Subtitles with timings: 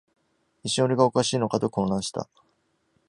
[0.63, 2.27] 一瞬、俺がおかしいのかと混乱した